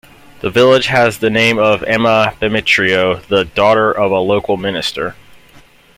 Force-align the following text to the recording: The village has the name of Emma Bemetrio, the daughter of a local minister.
The 0.39 0.49
village 0.49 0.87
has 0.87 1.19
the 1.19 1.29
name 1.29 1.59
of 1.59 1.83
Emma 1.83 2.33
Bemetrio, 2.41 3.19
the 3.27 3.45
daughter 3.45 3.91
of 3.91 4.09
a 4.09 4.17
local 4.17 4.57
minister. 4.57 5.15